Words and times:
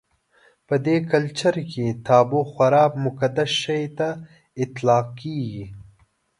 په 0.67 0.75
دې 0.85 0.97
کلچر 1.11 1.55
کې 1.71 1.85
تابو 2.05 2.41
خورا 2.51 2.83
مقدس 3.05 3.51
شي 3.63 3.83
ته 3.97 4.09
اطلاقېږي. 4.63 5.65